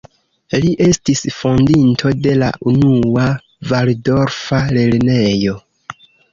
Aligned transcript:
Li 0.61 0.69
estis 0.85 1.21
fondinto 1.41 2.15
de 2.29 2.33
la 2.45 2.49
unua 2.73 3.29
valdorfa 3.75 4.65
lernejo. 4.81 5.59